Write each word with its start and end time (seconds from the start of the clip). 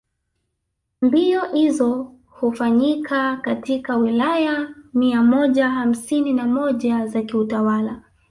Mbio 1.01 1.51
izo 1.53 2.11
ufanyika 2.41 3.37
katika 3.37 3.97
Wilaya 3.97 4.75
mia 4.93 5.23
moja 5.23 5.69
hamsini 5.69 6.33
na 6.33 6.45
moja 6.47 7.07
za 7.07 7.21
kiutawala 7.23 8.01